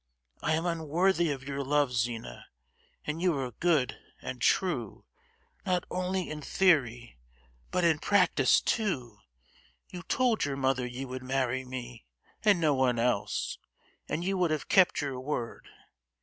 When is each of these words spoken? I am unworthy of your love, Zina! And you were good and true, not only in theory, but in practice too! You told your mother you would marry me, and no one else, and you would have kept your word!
I 0.41 0.55
am 0.55 0.65
unworthy 0.65 1.29
of 1.29 1.43
your 1.43 1.63
love, 1.63 1.93
Zina! 1.93 2.47
And 3.05 3.21
you 3.21 3.33
were 3.33 3.51
good 3.51 3.99
and 4.19 4.41
true, 4.41 5.05
not 5.63 5.83
only 5.91 6.27
in 6.27 6.41
theory, 6.41 7.19
but 7.69 7.83
in 7.83 7.99
practice 7.99 8.61
too! 8.61 9.19
You 9.91 10.01
told 10.01 10.43
your 10.43 10.57
mother 10.57 10.87
you 10.87 11.07
would 11.07 11.21
marry 11.21 11.63
me, 11.63 12.07
and 12.43 12.59
no 12.59 12.73
one 12.73 12.97
else, 12.97 13.59
and 14.09 14.23
you 14.23 14.39
would 14.39 14.49
have 14.49 14.67
kept 14.67 15.01
your 15.01 15.19
word! 15.19 15.69